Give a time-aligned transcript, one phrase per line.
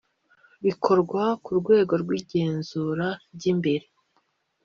[0.65, 3.85] bikorwa ku rwego rw igenzura ry imbere